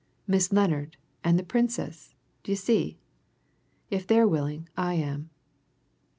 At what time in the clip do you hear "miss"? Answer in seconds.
0.25-0.51